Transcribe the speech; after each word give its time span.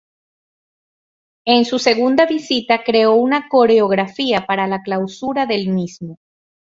En 1.45 1.63
su 1.65 1.77
segunda 1.77 2.25
visita 2.25 2.81
creó 2.83 3.13
una 3.13 3.47
coreografía 3.47 4.47
para 4.47 4.65
la 4.65 4.81
clausura 4.81 5.45
del 5.45 5.67
mismo. 5.69 6.17